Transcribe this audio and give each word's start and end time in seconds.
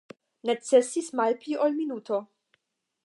Necesis 0.49 1.11
malpli 1.19 1.55
ol 1.67 1.77
minuto 1.83 2.19